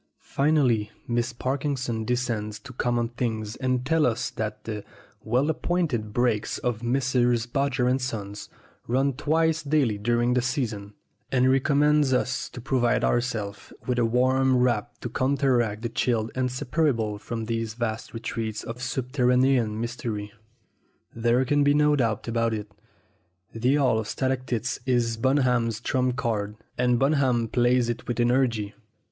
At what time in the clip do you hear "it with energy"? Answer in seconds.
27.87-28.73